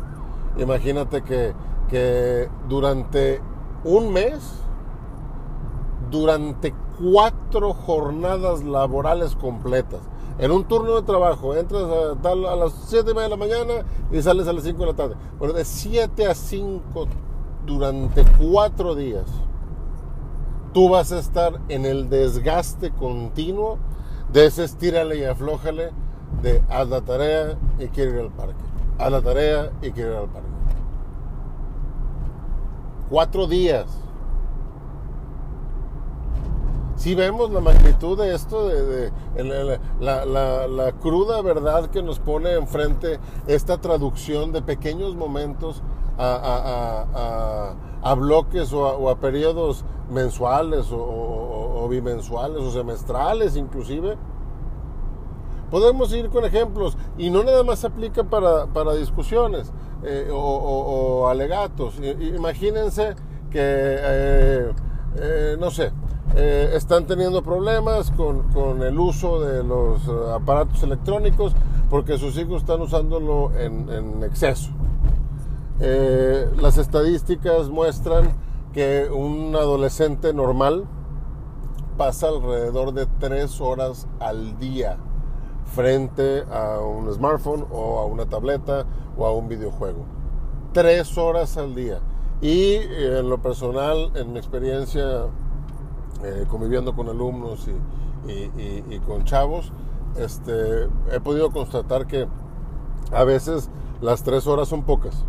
imagínate 0.58 1.22
que, 1.22 1.54
que 1.90 2.50
durante 2.68 3.40
un 3.84 4.12
mes 4.12 4.64
durante 6.14 6.74
cuatro 7.02 7.74
jornadas 7.74 8.64
laborales 8.64 9.36
completas. 9.36 10.02
En 10.40 10.52
un 10.52 10.64
turno 10.66 10.96
de 10.96 11.04
trabajo, 11.04 11.56
entras 11.56 11.84
a, 11.84 12.30
a 12.30 12.56
las 12.56 12.74
7 12.88 13.14
de 13.14 13.30
la 13.30 13.38
mañana 13.38 13.86
y 14.12 14.22
sales 14.22 14.48
a 14.48 14.54
las 14.54 14.64
5 14.64 14.80
de 14.80 14.86
la 14.86 14.94
tarde. 14.94 15.16
Bueno, 15.38 15.54
de 15.54 15.64
7 15.64 16.28
a 16.28 16.34
5 16.34 17.08
durante 17.66 18.26
cuatro 18.40 18.96
días, 18.96 19.26
tú 20.74 20.90
vas 20.90 21.12
a 21.12 21.20
estar 21.20 21.60
en 21.70 21.86
el 21.86 22.10
desgaste 22.10 22.92
continuo 22.92 23.78
de 24.32 24.48
ese 24.48 24.64
estírale 24.64 25.18
y 25.18 25.24
aflójale 25.24 25.92
de 26.42 26.62
haz 26.70 26.90
la 26.90 27.02
tarea 27.02 27.58
y 27.80 27.88
quiero 27.88 28.16
ir 28.16 28.20
al 28.22 28.32
parque. 28.32 28.64
Haz 28.98 29.12
la 29.12 29.22
tarea 29.22 29.72
y 29.82 29.92
quiero 29.92 30.12
ir 30.12 30.18
al 30.18 30.30
parque. 30.30 30.50
Cuatro 33.10 33.48
días 33.48 33.86
si 37.04 37.16
vemos 37.16 37.52
la 37.52 37.60
magnitud 37.60 38.18
de 38.18 38.34
esto, 38.34 38.70
de, 38.70 39.12
la, 40.00 40.94
cruda 41.02 41.42
verdad 41.42 41.88
que 41.88 42.02
nos 42.02 42.20
pone 42.20 42.54
enfrente 42.54 43.20
esta 43.46 43.78
traducción 43.78 44.54
de 44.54 44.62
pequeños 44.62 45.14
momentos 45.14 45.84
a, 46.18 47.76
bloques 48.16 48.72
o, 48.72 49.10
a, 49.10 49.18
periodos 49.18 49.84
mensuales 50.10 50.88
o, 50.94 51.86
bimensuales 51.90 52.62
o 52.62 52.72
semestrales 52.72 53.58
inclusive. 53.58 54.16
Podemos 55.72 56.14
ir 56.14 56.30
con 56.30 56.46
ejemplos 56.46 56.98
y 57.18 57.30
no 57.30 57.44
nada 57.44 57.66
más 57.66 57.84
aplica 57.84 58.24
para, 58.24 58.94
discusiones 58.94 59.74
eh, 60.04 60.30
o, 60.32 61.28
alegatos. 61.28 61.96
Imagínense 62.00 63.14
que, 63.52 63.60
eh, 63.60 64.72
eh, 65.18 65.58
no 65.60 65.70
sé, 65.70 65.92
eh, 66.36 66.72
están 66.74 67.06
teniendo 67.06 67.44
problemas 67.44 68.10
con, 68.12 68.82
el 68.82 68.98
uso 68.98 69.40
de 69.42 69.64
los 69.64 70.08
eh, 70.08 70.12
aparatos 70.34 70.82
electrónicos 70.82 71.54
porque 71.92 72.18
sus 72.18 72.36
hijos 72.38 72.62
están 72.64 72.82
usándolo 72.82 73.52
en, 73.56 74.24
exceso. 74.24 74.72
Eh, 75.80 76.50
las 76.60 76.78
estadísticas 76.80 77.70
muestran 77.70 78.36
que 78.74 79.10
un 79.12 79.56
adolescente 79.56 80.34
normal 80.34 80.86
pasa 81.98 82.30
alrededor 82.30 82.94
de 82.94 83.06
tres 83.20 83.62
horas 83.62 84.08
al 84.20 84.58
día 84.58 84.98
frente 85.76 86.46
a 86.52 86.80
un 86.80 87.14
smartphone 87.14 87.68
o 87.70 88.00
a 88.00 88.06
una 88.06 88.26
tableta 88.26 88.86
o 89.18 89.28
a 89.28 89.34
un 89.34 89.48
videojuego. 89.48 90.04
Tres 90.72 91.16
horas 91.16 91.58
al 91.58 91.76
día. 91.76 92.00
Y 92.42 92.74
en 92.76 93.30
lo 93.30 93.40
personal, 93.40 94.12
en 94.16 94.34
mi 94.34 94.40
experiencia 94.40 95.28
eh, 96.24 96.46
conviviendo 96.48 96.96
con 96.96 97.10
alumnos 97.10 97.68
y, 98.28 99.00
con 99.00 99.26
chavos, 99.26 99.74
este, 100.18 100.88
he 101.12 101.20
podido 101.20 101.52
constatar 101.52 102.08
que 102.08 102.28
a 103.12 103.24
veces 103.24 103.70
las 104.02 104.24
tres 104.24 104.48
horas 104.48 104.68
son 104.68 104.84
pocas. 104.84 105.26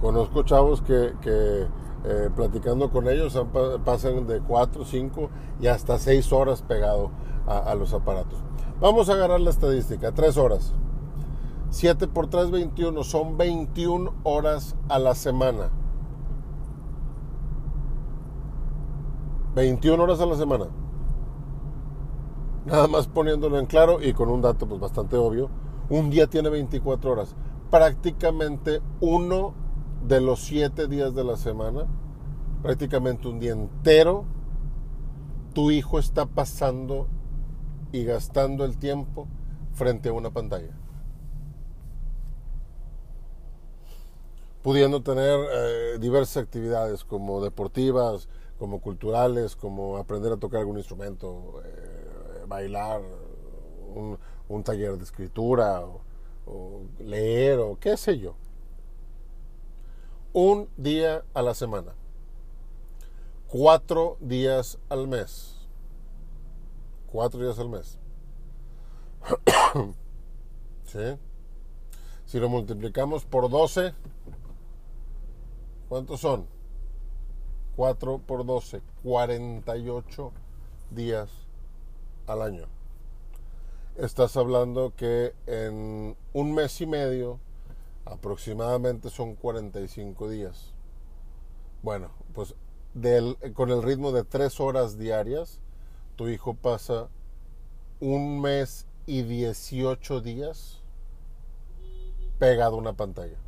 Conozco 0.00 0.42
chavos 0.42 0.82
que, 0.82 1.12
eh, 1.24 2.30
platicando 2.34 2.90
con 2.90 3.08
ellos 3.08 3.38
pasan 3.84 4.26
de 4.26 4.40
cuatro, 4.40 4.84
cinco 4.84 5.28
y 5.60 5.66
hasta 5.66 5.98
seis 5.98 6.32
horas 6.32 6.62
pegado 6.62 7.10
a, 7.46 7.74
los 7.74 7.92
aparatos. 7.92 8.38
Vamos 8.80 9.08
a 9.08 9.12
agarrar 9.12 9.40
la 9.40 9.50
estadística, 9.50 10.12
tres 10.12 10.36
horas. 10.36 10.72
7 11.72 12.08
por 12.08 12.28
3, 12.28 12.50
21, 12.50 13.04
son 13.04 13.36
21 13.36 14.12
horas 14.24 14.74
a 14.88 14.98
la 14.98 15.14
semana. 15.14 15.70
21 19.54 20.02
horas 20.02 20.20
a 20.20 20.26
la 20.26 20.36
semana. 20.36 20.66
Nada 22.66 22.86
más 22.88 23.08
poniéndolo 23.08 23.58
en 23.58 23.66
claro 23.66 24.02
y 24.02 24.12
con 24.12 24.28
un 24.28 24.42
dato 24.42 24.68
pues 24.68 24.80
bastante 24.80 25.16
obvio. 25.16 25.50
Un 25.88 26.10
día 26.10 26.26
tiene 26.28 26.50
24 26.50 27.10
horas. 27.10 27.34
Prácticamente 27.70 28.80
uno 29.00 29.54
de 30.06 30.20
los 30.20 30.40
siete 30.40 30.86
días 30.86 31.14
de 31.14 31.24
la 31.24 31.36
semana, 31.36 31.86
prácticamente 32.62 33.28
un 33.28 33.40
día 33.40 33.52
entero, 33.52 34.24
tu 35.52 35.70
hijo 35.70 35.98
está 35.98 36.26
pasando 36.26 37.08
y 37.92 38.04
gastando 38.04 38.64
el 38.64 38.78
tiempo 38.78 39.26
frente 39.72 40.08
a 40.08 40.12
una 40.12 40.30
pantalla. 40.30 40.76
Pudiendo 44.62 45.02
tener 45.02 45.40
eh, 45.52 45.98
diversas 45.98 46.44
actividades 46.44 47.04
como 47.04 47.42
deportivas, 47.42 48.28
como 48.60 48.82
culturales, 48.82 49.56
como 49.56 49.96
aprender 49.96 50.30
a 50.30 50.36
tocar 50.36 50.60
algún 50.60 50.76
instrumento, 50.76 51.62
eh, 51.64 52.44
bailar, 52.46 53.00
un, 53.94 54.62
taller 54.62 54.98
de 54.98 55.04
escritura, 55.04 55.82
o, 56.46 56.82
leer, 56.98 57.58
o 57.58 57.78
qué 57.80 57.96
sé 57.96 58.18
yo. 58.18 58.34
Un 60.34 60.68
día 60.76 61.24
a 61.32 61.40
la 61.40 61.54
semana. 61.54 61.94
Cuatro 63.48 64.18
días 64.20 64.78
al 64.90 65.08
mes. 65.08 65.56
Cuatro 67.10 67.40
días 67.40 67.58
al 67.58 67.70
mes. 67.70 67.98
¿Sí? 70.84 71.18
Si 72.26 72.38
lo 72.38 72.50
multiplicamos 72.50 73.24
por 73.24 73.48
12, 73.48 73.94
¿cuántos 75.88 76.20
son? 76.20 76.59
4 77.80 78.18
por 78.18 78.44
12, 78.44 78.82
48 79.04 80.32
días 80.90 81.30
al 82.26 82.42
año. 82.42 82.66
Estás 83.96 84.36
hablando 84.36 84.92
que 84.94 85.32
en 85.46 86.14
un 86.34 86.54
mes 86.54 86.78
y 86.82 86.86
medio 86.86 87.40
aproximadamente 88.04 89.08
son 89.08 89.34
45 89.34 90.28
días. 90.28 90.74
Bueno, 91.82 92.10
pues 92.34 92.54
con 93.54 93.70
el 93.70 93.82
ritmo 93.82 94.12
de 94.12 94.24
3 94.24 94.60
horas 94.60 94.98
diarias, 94.98 95.62
tu 96.16 96.28
hijo 96.28 96.52
pasa 96.52 97.08
un 97.98 98.42
mes 98.42 98.84
y 99.06 99.22
18 99.22 100.20
días 100.20 100.82
pegado 102.38 102.76
a 102.76 102.78
una 102.78 102.92
pantalla. 102.92 103.38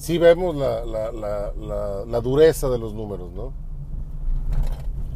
Sí 0.00 0.16
vemos 0.16 0.56
la, 0.56 0.82
la, 0.86 1.52
la, 2.06 2.20
dureza 2.22 2.70
de 2.70 2.78
los 2.78 2.94
números, 2.94 3.32
¿no? 3.32 3.52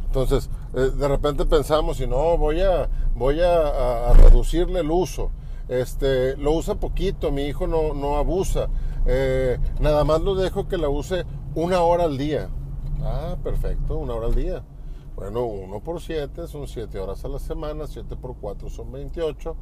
Entonces, 0.06 0.50
eh, 0.74 0.90
de 0.94 1.08
repente 1.08 1.46
pensamos, 1.46 2.00
y 2.00 2.06
no, 2.06 2.36
voy 2.36 2.60
a, 2.60 2.90
voy 3.16 3.40
a, 3.40 4.12
reducirle 4.12 4.80
el 4.80 4.90
uso. 4.90 5.30
Este, 5.68 6.36
lo 6.36 6.52
usa 6.52 6.74
poquito, 6.74 7.32
mi 7.32 7.44
hijo 7.44 7.66
no, 7.66 7.94
no 7.94 8.16
abusa. 8.16 8.68
Eh, 9.06 9.58
nada 9.80 10.04
más 10.04 10.20
lo 10.20 10.34
dejo 10.34 10.68
que 10.68 10.76
la 10.76 10.90
use 10.90 11.24
una 11.54 11.80
hora 11.80 12.04
al 12.04 12.18
día. 12.18 12.50
Ah, 13.02 13.36
perfecto, 13.42 13.96
una 13.96 14.12
hora 14.12 14.26
al 14.26 14.34
día. 14.34 14.62
Bueno, 15.16 15.46
uno 15.46 15.80
por 15.80 16.02
siete 16.02 16.46
son 16.46 16.68
siete 16.68 16.98
horas 16.98 17.24
a 17.24 17.28
la 17.28 17.38
semana, 17.38 17.86
siete 17.86 18.16
por 18.16 18.36
cuatro 18.36 18.68
son 18.68 18.92
28. 18.92 19.56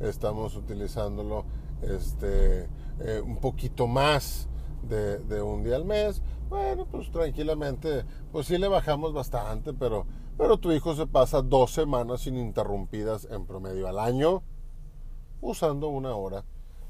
Estamos 0.00 0.56
utilizándolo 0.56 1.44
este, 1.82 2.68
eh, 3.00 3.20
un 3.22 3.36
poquito 3.36 3.86
más 3.86 4.48
de, 4.88 5.18
de 5.18 5.42
un 5.42 5.64
día 5.64 5.76
al 5.76 5.84
mes 5.84 6.22
bueno, 6.52 6.84
pues 6.84 7.10
tranquilamente, 7.10 8.04
pues 8.30 8.46
sí 8.46 8.58
le 8.58 8.68
bajamos 8.68 9.14
bastante, 9.14 9.72
pero, 9.72 10.04
pero 10.36 10.58
tu 10.58 10.70
hijo 10.70 10.94
se 10.94 11.06
pasa 11.06 11.40
dos 11.40 11.72
semanas 11.72 12.26
ininterrumpidas 12.26 13.26
en 13.30 13.46
promedio 13.46 13.88
al 13.88 13.98
año 13.98 14.42
usando 15.40 15.88
una 15.88 16.14
hora 16.14 16.44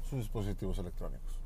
sus 0.09 0.19
dispositivos 0.19 0.77
electrónicos. 0.79 1.39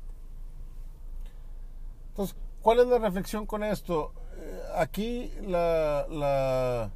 Entonces, 2.08 2.36
¿cuál 2.60 2.80
es 2.80 2.88
la 2.88 2.98
reflexión 2.98 3.46
con 3.46 3.62
esto? 3.62 4.12
Eh, 4.36 4.62
aquí 4.74 5.30
la, 5.46 6.90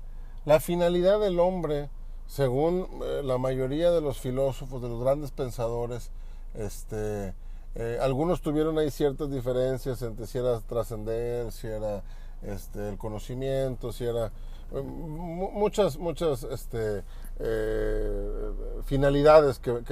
la, 0.44 0.58
finalidad 0.58 1.20
del 1.20 1.38
hombre, 1.38 1.88
según 2.26 2.88
eh, 3.04 3.22
la 3.22 3.38
mayoría 3.38 3.92
de 3.92 4.00
los 4.00 4.18
filósofos, 4.18 4.82
de 4.82 4.88
los 4.88 5.00
grandes 5.00 5.30
pensadores, 5.30 6.10
este, 6.54 7.32
eh, 7.74 7.98
algunos 8.00 8.42
tuvieron 8.42 8.78
ahí 8.78 8.90
ciertas 8.90 9.30
diferencias 9.30 10.02
entre 10.02 10.26
si 10.26 10.38
era 10.38 10.60
trascender, 10.60 11.50
si 11.52 11.66
era 11.66 12.02
este, 12.42 12.88
el 12.88 12.98
conocimiento, 12.98 13.92
si 13.92 14.04
era 14.04 14.26
eh, 14.72 14.82
muchas, 14.82 15.96
muchas 15.96 16.44
este, 16.44 17.02
eh, 17.38 18.52
finalidades 18.84 19.58
que, 19.58 19.82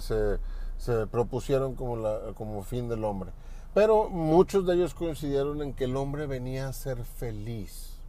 se, 0.00 0.38
se, 0.78 1.06
propusieron 1.06 1.74
como, 1.76 1.96
la, 1.96 2.32
como 2.34 2.62
fin 2.64 2.88
del 2.88 3.04
hombre. 3.04 3.30
Pero 3.72 4.08
muchos 4.08 4.66
de 4.66 4.74
ellos 4.74 4.94
coincidieron 4.94 5.62
en 5.62 5.74
que 5.74 5.84
el 5.84 5.96
hombre 5.96 6.26
venía 6.26 6.66
a 6.68 6.72
ser 6.72 7.04
feliz. 7.04 8.00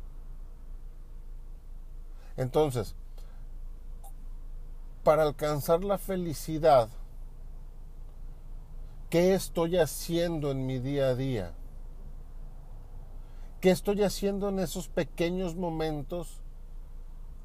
Entonces, 2.36 2.96
para 5.04 5.24
alcanzar 5.24 5.84
la 5.84 5.98
felicidad, 5.98 6.90
¿Qué 9.10 9.34
estoy 9.34 9.78
haciendo 9.78 10.52
en 10.52 10.66
mi 10.66 10.80
día 10.80 11.08
a 11.08 11.16
día? 11.16 11.54
¿Qué 13.62 13.72
estoy 13.72 14.04
haciendo 14.04 14.50
en 14.50 14.60
esos 14.60 14.90
pequeños 14.90 15.56
momentos 15.56 16.42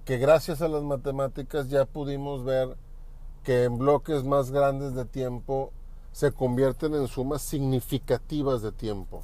que 0.05 0.19
gracias 0.19 0.61
a 0.61 0.67
las 0.67 0.83
matemáticas 0.83 1.71
ya 1.71 1.85
pudimos 1.85 2.45
ver 2.45 2.77
que 3.45 3.63
en 3.63 3.79
bloques 3.79 4.25
más 4.25 4.51
grandes 4.51 4.95
de 4.95 5.05
tiempo 5.05 5.71
se 6.11 6.33
convierten 6.33 6.95
en 6.95 7.07
sumas 7.07 7.43
significativas 7.43 8.61
de 8.63 8.73
tiempo? 8.73 9.23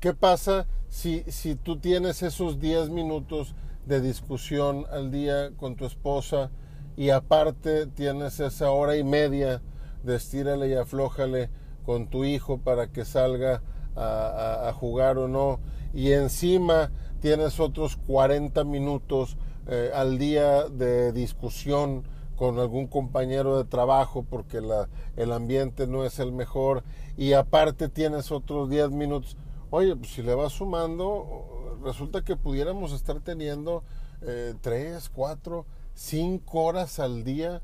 ¿Qué 0.00 0.12
pasa 0.12 0.66
si, 0.90 1.22
si 1.28 1.54
tú 1.54 1.78
tienes 1.78 2.22
esos 2.22 2.60
10 2.60 2.90
minutos 2.90 3.54
de 3.86 4.02
discusión 4.02 4.84
al 4.90 5.10
día 5.10 5.52
con 5.56 5.76
tu 5.76 5.86
esposa 5.86 6.50
y 6.94 7.08
aparte 7.08 7.86
tienes 7.86 8.38
esa 8.38 8.70
hora 8.70 8.98
y 8.98 9.02
media 9.02 9.62
de 10.04 10.68
y 10.68 10.74
aflójale 10.74 11.50
con 11.84 12.08
tu 12.08 12.24
hijo 12.24 12.58
para 12.58 12.88
que 12.88 13.04
salga 13.04 13.62
a, 13.96 14.72
jugar 14.74 15.18
o 15.18 15.28
no. 15.28 15.60
Y 15.92 16.12
encima 16.12 16.90
tienes 17.20 17.60
otros 17.60 17.96
40 17.96 18.64
minutos 18.64 19.36
eh, 19.68 19.90
al 19.94 20.18
día 20.18 20.68
de 20.68 21.12
discusión 21.12 22.04
con 22.36 22.58
algún 22.58 22.88
compañero 22.88 23.56
de 23.56 23.64
trabajo 23.64 24.24
porque 24.28 24.60
la, 24.60 24.88
el 25.16 25.32
ambiente 25.32 25.86
no 25.86 26.04
es 26.04 26.18
el 26.18 26.32
mejor 26.32 26.82
y 27.16 27.34
aparte 27.34 27.88
tienes 27.88 28.32
otros 28.32 28.68
10 28.68 28.90
minutos. 28.90 29.36
Oye, 29.70 29.94
pues 29.96 30.10
si 30.12 30.22
le 30.22 30.34
vas 30.34 30.52
sumando, 30.52 31.78
resulta 31.82 32.22
que 32.22 32.36
pudiéramos 32.36 32.92
estar 32.92 33.20
teniendo 33.20 33.84
eh, 34.22 34.54
3, 34.60 35.08
4, 35.10 35.66
5 35.94 36.60
horas 36.60 36.98
al 36.98 37.24
día 37.24 37.62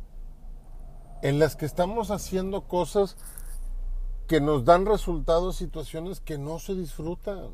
en 1.23 1.39
las 1.39 1.57
que 1.57 1.67
estamos 1.67 2.11
haciendo 2.11 2.63
cosas 2.63 3.17
que 4.27 4.41
nos 4.41 4.65
dan 4.65 4.87
resultados, 4.87 5.57
situaciones 5.57 6.21
que 6.21 6.39
no 6.39 6.59
se 6.59 6.75
disfrutan, 6.75 7.51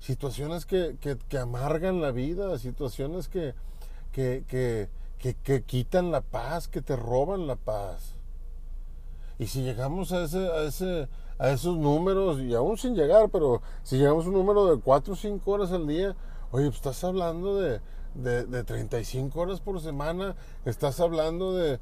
situaciones 0.00 0.66
que, 0.66 0.96
amargan 1.38 2.00
la 2.00 2.12
vida, 2.12 2.58
situaciones 2.58 3.28
que, 3.28 3.54
que, 4.12 4.88
quitan 5.66 6.10
la 6.10 6.22
paz, 6.22 6.68
que 6.68 6.80
te 6.80 6.96
roban 6.96 7.46
la 7.46 7.56
paz. 7.56 8.14
Y 9.38 9.48
si 9.48 9.62
llegamos 9.62 10.12
a, 10.12 10.24
ese, 10.24 10.48
a, 10.48 10.62
ese, 10.62 11.08
a 11.38 11.50
esos 11.50 11.76
números, 11.76 12.40
y 12.40 12.54
aún 12.54 12.78
sin 12.78 12.94
llegar, 12.94 13.28
pero 13.28 13.60
si 13.82 13.98
llegamos 13.98 14.24
a 14.24 14.28
un 14.28 14.34
número 14.34 14.74
de 14.74 14.80
4 14.80 15.12
o 15.12 15.16
5 15.16 15.50
horas 15.50 15.72
al 15.72 15.86
día, 15.86 16.16
oye, 16.52 16.66
pues 16.66 16.76
estás 16.76 17.04
hablando 17.04 17.60
de, 17.60 17.80
de, 18.16 18.44
de 18.44 18.64
35 18.64 19.40
horas 19.40 19.60
por 19.60 19.80
semana, 19.80 20.36
estás 20.64 21.00
hablando 21.00 21.54
de, 21.54 21.78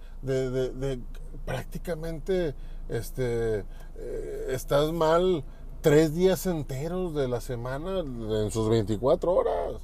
prácticamente, 1.45 2.55
este, 2.89 3.65
eh, 3.97 4.47
estás 4.51 4.93
mal 4.93 5.45
tres 5.81 6.15
días 6.15 6.47
enteros 6.47 7.15
de 7.15 7.29
la 7.29 7.41
semana 7.41 8.01
en 8.01 8.51
sus 8.51 8.69
24 8.69 9.33
horas. 9.33 9.83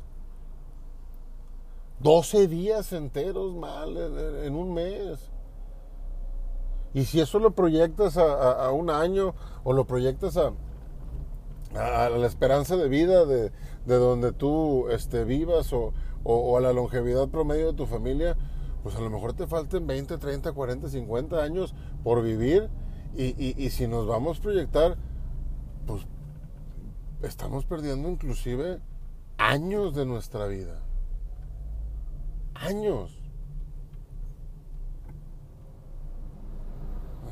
12 2.01 2.49
días 2.49 2.93
enteros 2.93 3.55
mal 3.55 3.97
en, 4.45 4.55
un 4.55 4.73
mes. 4.73 5.31
Y 6.95 7.05
si 7.05 7.21
eso 7.21 7.39
lo 7.39 7.51
proyectas 7.51 8.17
a, 8.17 8.71
un 8.73 8.91
año 8.91 9.35
o 9.63 9.75
lo 9.75 9.85
proyectas 9.85 10.39
a, 10.39 10.53
la 11.75 12.27
esperanza 12.27 12.77
de 12.77 12.89
vida 12.89 13.27
de, 13.27 13.53
de 13.85 13.97
donde 13.97 14.33
tú 14.33 14.89
este, 14.89 15.25
vivas 15.25 15.73
o, 15.73 15.93
o, 16.25 16.57
a 16.57 16.61
la 16.61 16.73
longevidad 16.73 17.29
promedio 17.29 17.69
de 17.69 17.73
tu 17.75 17.87
familia, 17.87 18.37
pues 18.83 18.97
a 18.97 19.01
lo 19.01 19.11
mejor 19.11 19.33
te 19.33 19.47
falten 19.47 19.87
20, 19.87 20.19
30, 20.19 20.53
40, 20.53 20.89
50 20.89 21.43
años 21.43 21.75
por 22.03 22.23
vivir 22.23 22.69
y, 23.17 23.63
y, 23.63 23.71
si 23.71 23.89
nos 23.89 24.07
vamos 24.07 24.39
a 24.39 24.43
proyectar, 24.43 24.97
pues 25.87 26.07
estamos 27.23 27.65
perdiendo 27.65 28.09
inclusive 28.09 28.81
años 29.37 29.95
de 29.95 30.07
nuestra 30.07 30.47
vida. 30.47 30.81
Años. 32.55 33.19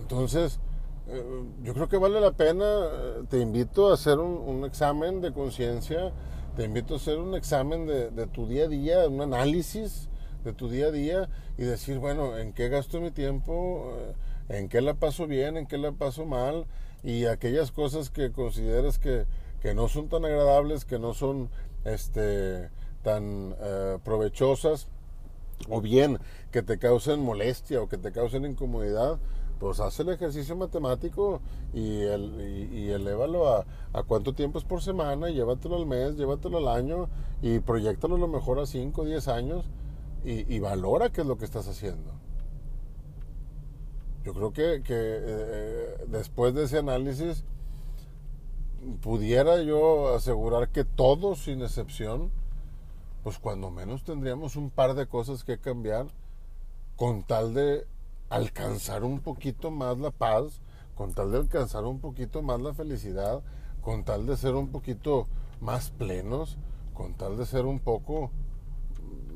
Entonces, 0.00 0.58
eh, 1.06 1.44
yo 1.62 1.74
creo 1.74 1.88
que 1.88 1.96
vale 1.96 2.20
la 2.20 2.32
pena, 2.32 2.64
eh, 2.64 3.24
te 3.28 3.38
invito 3.40 3.90
a 3.90 3.94
hacer 3.94 4.18
un, 4.18 4.36
un 4.36 4.64
examen 4.64 5.20
de 5.20 5.32
conciencia 5.32 6.12
te 6.58 6.64
invito 6.64 6.94
a 6.94 6.96
hacer 6.96 7.18
un 7.18 7.36
examen 7.36 7.86
de, 7.86 8.26
tu 8.26 8.48
día 8.48 8.64
a 8.64 8.66
día, 8.66 9.08
un 9.08 9.20
análisis 9.20 10.08
de 10.42 10.52
tu 10.52 10.68
día 10.68 10.86
a 10.86 10.90
día 10.90 11.28
y 11.56 11.62
decir, 11.62 12.00
bueno, 12.00 12.36
¿en 12.36 12.52
qué 12.52 12.68
gasto 12.68 13.00
mi 13.00 13.12
tiempo? 13.12 13.94
Eh, 14.48 14.58
¿En 14.58 14.68
qué 14.68 14.80
la 14.80 14.94
paso 14.94 15.28
bien? 15.28 15.56
¿En 15.56 15.68
qué 15.68 15.78
la 15.78 15.92
paso 15.92 16.26
mal? 16.26 16.66
Y 17.04 17.26
aquellas 17.26 17.70
cosas 17.70 18.10
que 18.10 18.32
consideres 18.32 18.98
que, 18.98 19.24
no 19.72 19.86
son 19.86 20.08
tan 20.08 20.24
agradables, 20.24 20.84
que 20.84 20.98
no 20.98 21.14
son 21.14 21.48
este, 21.84 22.70
tan 23.04 23.54
eh, 23.60 23.98
provechosas, 24.02 24.88
o 25.68 25.80
bien 25.80 26.18
que 26.50 26.62
te 26.62 26.76
causen 26.78 27.20
molestia 27.20 27.80
o 27.80 27.88
que 27.88 27.98
te 27.98 28.10
causen 28.10 28.44
incomodidad, 28.44 29.20
pues 29.58 29.80
haz 29.80 29.98
el 30.00 30.08
ejercicio 30.10 30.56
matemático 30.56 31.40
y, 31.72 32.00
el, 32.00 32.70
y, 32.72 32.90
elévalo 32.90 33.48
a, 33.48 33.66
a, 33.92 34.02
cuánto 34.02 34.34
tiempo 34.34 34.58
es 34.58 34.64
por 34.64 34.82
semana, 34.82 35.30
llévatelo 35.30 35.76
al 35.76 35.86
mes, 35.86 36.16
llévatelo 36.16 36.58
al 36.58 36.68
año 36.68 37.08
y 37.42 37.58
proyectalo 37.60 38.16
a 38.16 38.18
lo 38.18 38.28
mejor 38.28 38.58
a 38.60 38.66
5 38.66 39.02
o 39.02 39.04
10 39.04 39.28
años 39.28 39.64
y, 40.24 40.58
valora 40.58 41.10
qué 41.10 41.22
es 41.22 41.26
lo 41.26 41.38
que 41.38 41.44
estás 41.44 41.68
haciendo. 41.68 42.12
Yo 44.24 44.34
creo 44.34 44.52
que, 44.52 44.82
que 44.82 44.94
eh, 44.94 46.04
después 46.08 46.54
de 46.54 46.64
ese 46.64 46.78
análisis 46.78 47.44
pudiera 49.00 49.62
yo 49.62 50.14
asegurar 50.14 50.68
que 50.70 50.84
todos, 50.84 51.44
sin 51.44 51.62
excepción, 51.62 52.30
pues 53.22 53.38
cuando 53.38 53.70
menos 53.70 54.04
tendríamos 54.04 54.56
un 54.56 54.70
par 54.70 54.94
de 54.94 55.06
cosas 55.06 55.44
que 55.44 55.58
cambiar 55.58 56.06
con 56.96 57.22
tal 57.22 57.54
de 57.54 57.86
alcanzar 58.28 59.04
un 59.04 59.20
poquito 59.20 59.70
más 59.70 59.98
la 59.98 60.10
paz, 60.10 60.60
con 60.94 61.14
tal 61.14 61.30
de 61.30 61.38
alcanzar 61.38 61.84
un 61.84 62.00
poquito 62.00 62.42
más 62.42 62.60
la 62.60 62.74
felicidad, 62.74 63.42
con 63.80 64.04
tal 64.04 64.26
de 64.26 64.36
ser 64.36 64.54
un 64.54 64.68
poquito 64.68 65.28
más 65.60 65.90
plenos, 65.90 66.58
con 66.94 67.14
tal 67.14 67.36
de 67.36 67.46
ser 67.46 67.64
un 67.64 67.78
poco 67.78 68.30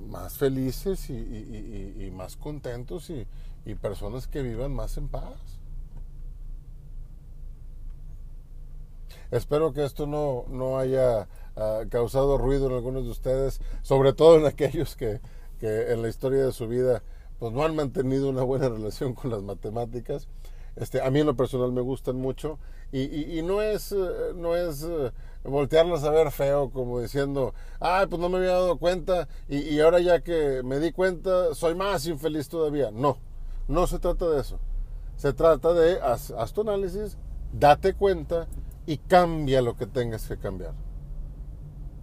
más 0.08 0.36
felices 0.36 1.08
y, 1.08 2.10
más 2.12 2.36
contentos 2.36 3.10
y, 3.10 3.26
personas 3.76 4.26
que 4.26 4.42
vivan 4.42 4.74
más 4.74 4.96
en 4.96 5.08
paz. 5.08 5.60
Espero 9.30 9.72
que 9.72 9.84
esto 9.84 10.06
no, 10.06 10.44
no 10.48 10.78
haya 10.78 11.26
uh, 11.56 11.88
causado 11.88 12.36
ruido 12.36 12.66
en 12.66 12.74
algunos 12.74 13.04
de 13.04 13.10
ustedes, 13.10 13.62
sobre 13.80 14.12
todo 14.12 14.36
en 14.36 14.44
aquellos 14.44 14.94
que, 14.94 15.20
que 15.58 15.92
en 15.92 16.02
la 16.02 16.08
historia 16.08 16.44
de 16.44 16.52
su 16.52 16.68
vida 16.68 17.02
pues 17.42 17.52
no 17.52 17.64
han 17.64 17.74
mantenido 17.74 18.30
una 18.30 18.44
buena 18.44 18.68
relación 18.68 19.14
con 19.14 19.32
las 19.32 19.42
matemáticas. 19.42 20.28
Este, 20.76 21.02
a 21.02 21.10
mí 21.10 21.18
en 21.18 21.26
lo 21.26 21.34
personal 21.34 21.72
me 21.72 21.80
gustan 21.80 22.14
mucho 22.14 22.60
y, 22.92 23.42
no 23.42 23.60
es, 23.60 23.90
eh, 23.90 24.32
no 24.36 24.54
es 24.54 24.84
uh, 24.84 25.10
voltearlas 25.42 26.04
a 26.04 26.12
ver 26.12 26.30
feo 26.30 26.70
como 26.70 27.00
diciendo, 27.00 27.52
ay, 27.80 28.06
pues 28.06 28.22
no 28.22 28.28
me 28.28 28.38
había 28.38 28.52
dado 28.52 28.78
cuenta 28.78 29.26
y, 29.48 29.80
ahora 29.80 29.98
ya 29.98 30.20
que 30.20 30.62
me 30.64 30.78
di 30.78 30.92
cuenta 30.92 31.52
soy 31.56 31.74
más 31.74 32.06
infeliz 32.06 32.48
todavía. 32.48 32.92
No, 32.92 33.16
no 33.66 33.88
se 33.88 33.98
trata 33.98 34.30
de 34.30 34.40
eso. 34.40 34.60
Se 35.16 35.32
trata 35.32 35.72
de, 35.72 36.00
haz, 36.00 36.30
haz 36.30 36.52
tu 36.52 36.60
análisis, 36.60 37.18
date 37.52 37.94
cuenta 37.94 38.46
y 38.86 38.98
cambia 38.98 39.62
lo 39.62 39.76
que 39.76 39.86
tengas 39.86 40.28
que 40.28 40.36
cambiar. 40.36 40.74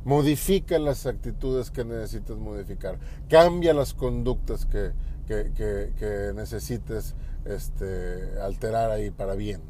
Modifica 0.03 0.77
las 0.79 1.05
actitudes 1.05 1.71
que 1.71 1.85
necesites 1.85 2.35
modificar. 2.35 2.99
Cambia 3.29 3.73
las 3.73 3.93
conductas 3.93 4.65
que, 4.65 4.91
que, 5.29 5.53
que, 5.53 5.93
que 5.99 6.33
necesites 6.33 7.13
este, 7.45 8.41
alterar 8.41 8.89
ahí 8.89 9.11
para 9.11 9.35
bien. 9.35 9.61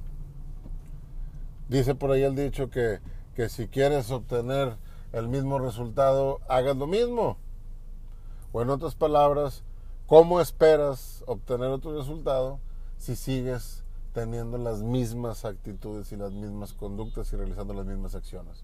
Dice 1.67 1.95
por 1.95 2.11
ahí 2.11 2.23
el 2.23 2.33
dicho 2.33 2.69
que, 2.69 3.01
que 3.35 3.49
si 3.49 3.67
quieres 3.67 4.09
obtener 4.09 4.77
el 5.11 5.27
mismo 5.27 5.59
resultado, 5.59 6.39
hagas 6.47 6.77
lo 6.77 6.87
mismo. 6.87 7.35
O 8.53 8.61
en 8.61 8.69
otras 8.69 8.95
palabras, 8.95 9.63
¿cómo 10.07 10.39
esperas 10.39 11.25
obtener 11.27 11.67
otro 11.67 11.97
resultado 11.97 12.59
si 12.97 13.17
sigues 13.17 13.83
teniendo 14.13 14.57
las 14.57 14.81
mismas 14.81 15.43
actitudes 15.43 16.13
y 16.13 16.15
las 16.15 16.31
mismas 16.31 16.71
conductas 16.71 17.33
y 17.33 17.35
realizando 17.35 17.73
las 17.73 17.85
mismas 17.85 18.15
acciones? 18.15 18.63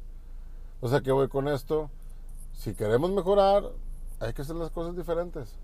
O 0.80 0.88
sea 0.88 1.02
que 1.02 1.12
voy 1.12 1.28
con 1.28 1.50
esto. 1.50 1.90
Si 2.54 2.74
queremos 2.74 3.12
mejorar, 3.12 3.70
hay 4.22 4.32
que 4.32 4.44
hacer 4.44 4.56
las 4.56 4.72
cosas 4.72 4.96
diferentes. 4.96 5.58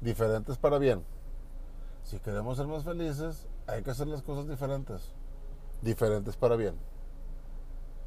Diferentes 0.00 0.56
para 0.56 0.78
bien. 0.78 1.04
Si 2.02 2.18
queremos 2.18 2.56
ser 2.56 2.66
más 2.66 2.84
felices, 2.84 3.46
hay 3.66 3.82
que 3.82 3.90
hacer 3.90 4.06
las 4.06 4.22
cosas 4.22 4.48
diferentes. 4.48 5.12
Diferentes 5.82 6.36
para 6.36 6.56
bien. 6.56 6.76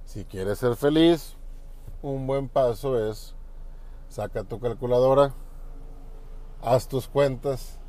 Si 0.06 0.26
quieres 0.26 0.60
ser 0.60 0.76
feliz, 0.76 1.36
un 2.02 2.28
buen 2.28 2.50
paso 2.50 3.10
es 3.10 3.36
saca 4.10 4.44
tu 4.44 4.60
calculadora, 4.60 5.34
haz 6.62 6.88
tus 6.88 7.08
cuentas 7.08 7.80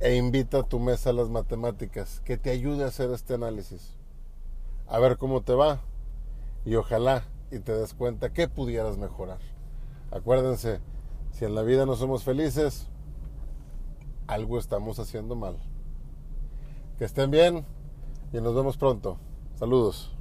e 0.00 0.16
invita 0.16 0.58
a 0.58 0.62
tu 0.64 0.78
mesa 0.78 1.10
a 1.10 1.12
las 1.14 1.30
matemáticas 1.30 2.20
que 2.20 2.36
te 2.36 2.50
ayude 2.50 2.84
a 2.84 2.88
hacer 2.88 3.10
este 3.10 3.34
análisis. 3.34 3.96
A 4.86 4.98
ver 4.98 5.16
cómo 5.16 5.42
te 5.42 5.54
va 5.54 5.80
y 6.64 6.74
ojalá 6.74 7.24
y 7.50 7.58
te 7.60 7.72
des 7.72 7.94
cuenta 7.94 8.32
que 8.32 8.48
pudieras 8.48 8.98
mejorar. 8.98 9.38
Acuérdense, 10.10 10.80
si 11.36 11.44
en 11.44 11.54
la 11.54 11.60
vida 11.60 11.84
no 11.84 11.96
somos 11.96 12.24
felices, 12.24 12.88
algo 14.26 14.58
estamos 14.58 14.98
haciendo 14.98 15.36
mal. 15.36 15.58
Que 16.96 17.04
estén 17.04 17.30
bien 17.30 17.66
y 18.32 18.40
nos 18.40 18.54
vemos 18.54 18.78
pronto. 18.78 19.18
Saludos. 19.56 20.16